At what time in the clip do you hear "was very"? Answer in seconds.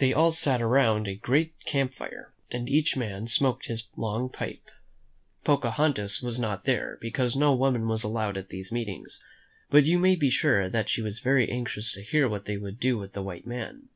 11.00-11.50